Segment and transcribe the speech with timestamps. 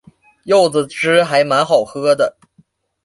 [0.45, 2.35] 柚子汁还蛮好喝的